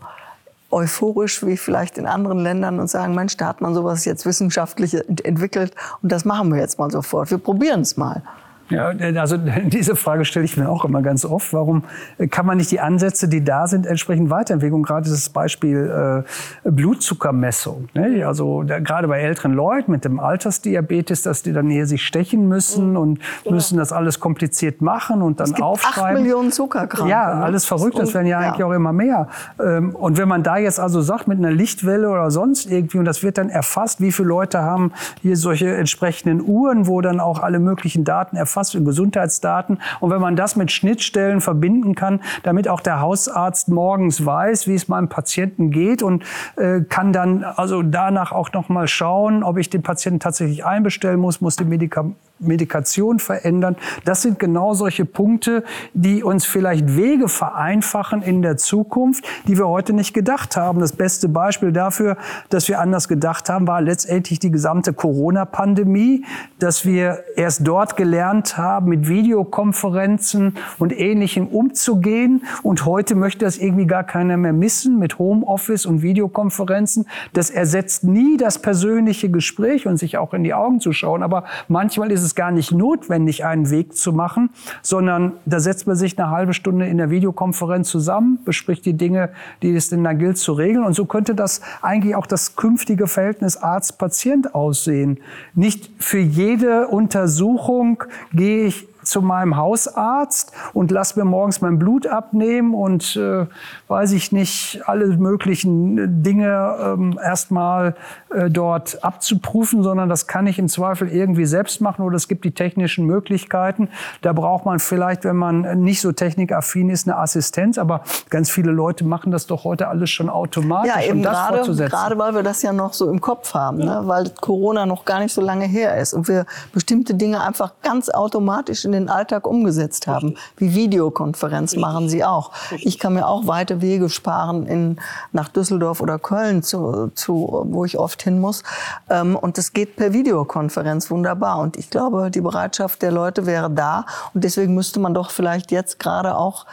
[0.72, 4.94] euphorisch wie vielleicht in anderen Ländern und sagen, Mensch, da hat man sowas jetzt wissenschaftlich
[5.24, 7.30] entwickelt und das machen wir jetzt mal sofort.
[7.32, 8.24] Wir probieren es mal.
[8.70, 8.88] Ja,
[9.20, 11.54] also diese Frage stelle ich mir auch immer ganz oft.
[11.54, 11.84] Warum
[12.32, 14.84] kann man nicht die Ansätze, die da sind, entsprechend weiterentwickeln?
[14.84, 16.24] Gerade das Beispiel
[16.66, 17.90] äh, Blutzuckermessung.
[17.94, 18.26] Ne?
[18.26, 22.48] Also da, gerade bei älteren Leuten mit dem Altersdiabetes, dass die dann hier sich stechen
[22.48, 22.98] müssen mhm.
[22.98, 23.52] und ja.
[23.52, 26.18] müssen das alles kompliziert machen und dann es gibt aufschreiben.
[26.18, 27.10] Acht Millionen Zuckerkranke.
[27.10, 27.44] Ja, ne?
[27.44, 28.00] alles verrückt.
[28.00, 29.28] Das werden ja, ja, eigentlich auch immer mehr.
[29.60, 33.06] Ähm, und wenn man da jetzt also sagt mit einer Lichtwelle oder sonst irgendwie und
[33.06, 37.44] das wird dann erfasst, wie viele Leute haben hier solche entsprechenden Uhren, wo dann auch
[37.44, 39.80] alle möglichen Daten erfasst erfasst in Gesundheitsdaten.
[40.00, 44.76] Und wenn man das mit Schnittstellen verbinden kann, damit auch der Hausarzt morgens weiß, wie
[44.76, 46.24] es meinem Patienten geht und
[46.56, 51.20] äh, kann dann also danach auch noch mal schauen, ob ich den Patienten tatsächlich einbestellen
[51.20, 53.76] muss, muss die Medikamente Medikation verändern.
[54.04, 59.68] Das sind genau solche Punkte, die uns vielleicht Wege vereinfachen in der Zukunft, die wir
[59.68, 60.80] heute nicht gedacht haben.
[60.80, 62.18] Das beste Beispiel dafür,
[62.50, 66.26] dass wir anders gedacht haben, war letztendlich die gesamte Corona-Pandemie,
[66.60, 72.44] dass wir erst dort gelernt haben, mit Videokonferenzen und Ähnlichem umzugehen.
[72.64, 77.08] Und heute möchte das irgendwie gar keiner mehr missen mit Homeoffice und Videokonferenzen.
[77.34, 81.24] Das ersetzt nie das persönliche Gespräch und sich auch in die Augen zu schauen.
[81.24, 84.50] Aber manchmal ist es gar nicht notwendig, einen Weg zu machen,
[84.82, 89.30] sondern da setzt man sich eine halbe Stunde in der Videokonferenz zusammen, bespricht die Dinge,
[89.62, 90.86] die es denn da gilt zu regeln.
[90.86, 95.20] Und so könnte das eigentlich auch das künftige Verhältnis Arzt-Patient aussehen.
[95.54, 102.08] Nicht für jede Untersuchung gehe ich zu meinem Hausarzt und lass mir morgens mein Blut
[102.08, 103.46] abnehmen und äh,
[103.88, 107.96] weiß ich nicht, alle möglichen Dinge ähm, erstmal
[108.30, 112.46] äh, dort abzuprüfen, sondern das kann ich im Zweifel irgendwie selbst machen oder es gibt
[112.46, 113.90] die technischen Möglichkeiten.
[114.22, 118.72] Da braucht man vielleicht, wenn man nicht so technikaffin ist, eine Assistenz, aber ganz viele
[118.72, 120.92] Leute machen das doch heute alles schon automatisch.
[120.94, 124.02] Ja, eben um gerade, gerade weil wir das ja noch so im Kopf haben, ja.
[124.02, 124.08] ne?
[124.08, 128.10] weil Corona noch gar nicht so lange her ist und wir bestimmte Dinge einfach ganz
[128.10, 130.36] automatisch in den Alltag umgesetzt haben.
[130.58, 132.52] Wie Videokonferenz machen sie auch.
[132.80, 134.98] Ich kann mir auch weite Wege sparen in,
[135.32, 138.64] nach Düsseldorf oder Köln, zu, zu, wo ich oft hin muss.
[139.10, 141.60] Ähm, und das geht per Videokonferenz wunderbar.
[141.60, 144.06] Und ich glaube, die Bereitschaft der Leute wäre da.
[144.34, 146.66] Und deswegen müsste man doch vielleicht jetzt gerade auch,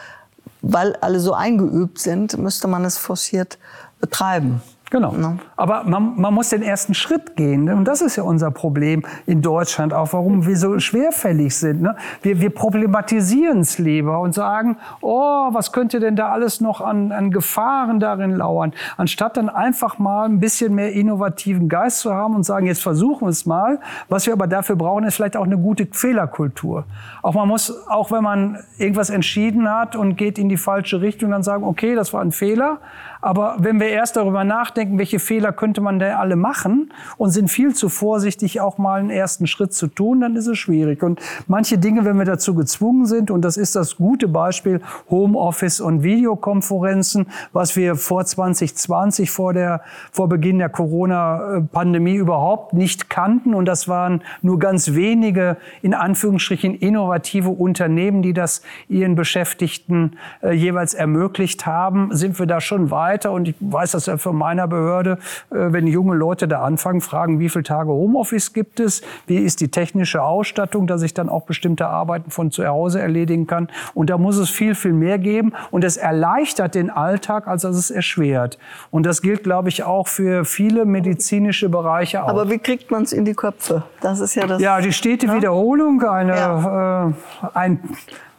[0.61, 3.57] weil alle so eingeübt sind, müsste man es forciert
[3.99, 4.61] betreiben.
[4.93, 5.11] Genau.
[5.13, 5.39] Ne?
[5.55, 7.63] Aber man, man, muss den ersten Schritt gehen.
[7.63, 7.75] Ne?
[7.75, 11.81] Und das ist ja unser Problem in Deutschland auch, warum wir so schwerfällig sind.
[11.81, 11.95] Ne?
[12.21, 17.11] Wir, wir problematisieren es lieber und sagen, oh, was könnte denn da alles noch an,
[17.11, 18.71] an Gefahren darin lauern?
[18.95, 23.25] Anstatt dann einfach mal ein bisschen mehr innovativen Geist zu haben und sagen, jetzt versuchen
[23.25, 23.79] wir es mal.
[24.09, 26.85] Was wir aber dafür brauchen, ist vielleicht auch eine gute Fehlerkultur.
[27.23, 31.31] Auch man muss, auch wenn man irgendwas entschieden hat und geht in die falsche Richtung,
[31.31, 32.77] dann sagen, okay, das war ein Fehler.
[33.23, 37.49] Aber wenn wir erst darüber nachdenken, welche Fehler könnte man da alle machen und sind
[37.49, 41.01] viel zu vorsichtig, auch mal einen ersten Schritt zu tun, dann ist es schwierig.
[41.03, 45.79] Und manche Dinge, wenn wir dazu gezwungen sind, und das ist das gute Beispiel Homeoffice
[45.79, 53.53] und Videokonferenzen, was wir vor 2020, vor der, vor Beginn der Corona-Pandemie überhaupt nicht kannten.
[53.53, 60.51] Und das waren nur ganz wenige, in Anführungsstrichen, innovative Unternehmen, die das ihren Beschäftigten äh,
[60.51, 63.31] jeweils ermöglicht haben, sind wir da schon weit weiter.
[63.31, 65.17] Und ich weiß das ja von meiner Behörde,
[65.51, 69.61] äh, wenn junge Leute da anfangen, fragen, wie viele Tage Homeoffice gibt es, wie ist
[69.61, 73.69] die technische Ausstattung, dass ich dann auch bestimmte Arbeiten von zu Hause erledigen kann.
[73.93, 75.53] Und da muss es viel, viel mehr geben.
[75.71, 78.57] Und es erleichtert den Alltag, als dass es erschwert.
[78.91, 82.29] Und das gilt, glaube ich, auch für viele medizinische Bereiche auch.
[82.29, 83.83] Aber wie kriegt man es in die Köpfe?
[84.01, 84.61] Das ist ja das.
[84.61, 85.35] Ja, die stete ja?
[85.35, 87.07] Wiederholung, eine, ja.
[87.07, 87.13] äh,
[87.53, 87.79] ein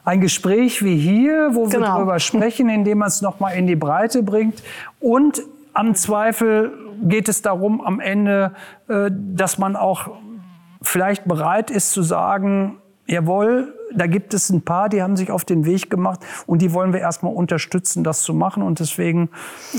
[0.04, 1.72] ein Gespräch wie hier, wo genau.
[1.72, 4.62] wir darüber sprechen, indem man es nochmal in die Breite bringt.
[5.00, 8.52] Und am Zweifel geht es darum, am Ende,
[8.88, 10.10] äh, dass man auch
[10.82, 15.44] vielleicht bereit ist zu sagen, jawohl, da gibt es ein paar, die haben sich auf
[15.44, 18.62] den Weg gemacht und die wollen wir erstmal unterstützen, das zu machen.
[18.62, 19.30] Und deswegen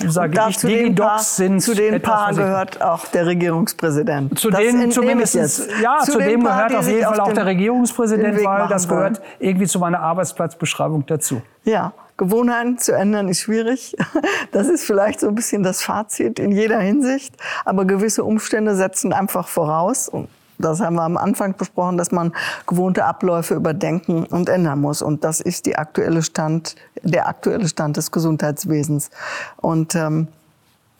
[0.07, 4.37] sage ich, Digidocs sind Zu den etwas, Paar gehört auch der Regierungspräsident.
[4.39, 5.35] Zu das denen zumindest,
[5.81, 9.19] ja, zu, zu dem Paar, gehört auf jeden Fall auch der Regierungspräsident, weil das gehört
[9.19, 9.29] wollen.
[9.39, 11.41] irgendwie zu meiner Arbeitsplatzbeschreibung dazu.
[11.63, 11.93] Ja.
[12.17, 13.95] Gewohnheiten zu ändern ist schwierig.
[14.51, 17.35] Das ist vielleicht so ein bisschen das Fazit in jeder Hinsicht.
[17.65, 20.07] Aber gewisse Umstände setzen einfach voraus.
[20.07, 22.33] Und das haben wir am Anfang besprochen, dass man
[22.67, 25.01] gewohnte Abläufe überdenken und ändern muss.
[25.01, 29.09] Und das ist die aktuelle Stand, der aktuelle Stand des Gesundheitswesens.
[29.57, 30.27] Und ähm,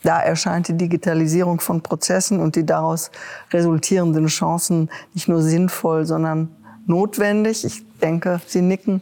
[0.03, 3.11] da erscheint die Digitalisierung von Prozessen und die daraus
[3.51, 6.49] resultierenden Chancen nicht nur sinnvoll, sondern
[6.85, 7.65] notwendig.
[7.65, 9.01] Ich denke, Sie nicken.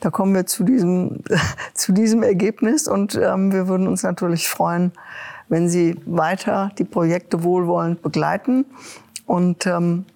[0.00, 1.22] Da kommen wir zu diesem,
[1.74, 4.92] zu diesem Ergebnis und ähm, wir würden uns natürlich freuen,
[5.48, 8.64] wenn Sie weiter die Projekte wohlwollend begleiten
[9.28, 10.06] und ähm,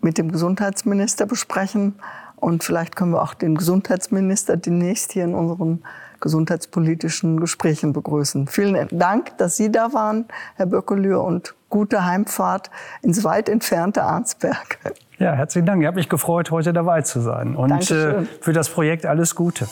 [0.00, 1.94] mit dem Gesundheitsminister besprechen.
[2.36, 5.82] Und vielleicht können wir auch den Gesundheitsminister demnächst hier in unseren
[6.20, 8.48] gesundheitspolitischen Gesprächen begrüßen.
[8.48, 10.26] Vielen Dank, dass Sie da waren,
[10.56, 12.70] Herr Böckelür, und gute Heimfahrt
[13.02, 14.78] ins weit entfernte Arnsberg.
[15.18, 15.80] Ja, herzlichen Dank.
[15.80, 17.54] Ich habe mich gefreut, heute dabei zu sein.
[17.54, 19.68] Und äh, für das Projekt alles Gute.